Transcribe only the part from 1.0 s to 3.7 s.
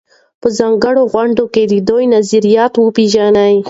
غونډو کې د دوی نظریات وپېژنئ.